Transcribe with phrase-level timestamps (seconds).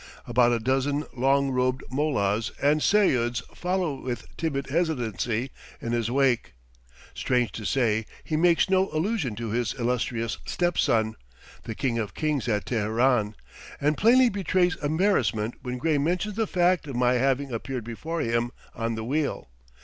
[0.25, 6.53] About a dozen long robed mollahs and seyuds follow with timid hesitancy in his wake.
[7.13, 11.13] Strange to say, he makes no allusion to his illustrious step son,
[11.65, 13.35] the King of Kings at Teheran;
[13.79, 18.49] and plainly betrays embarrassment when Gray mentions the fact of my having appeared before him
[18.73, 19.49] on the wheel.